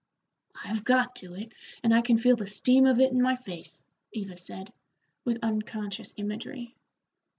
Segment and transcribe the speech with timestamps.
[0.63, 1.51] "I've got to it,
[1.83, 4.73] and I can feel the steam of it in my face," Eva said,
[5.25, 6.73] with unconscious imagery.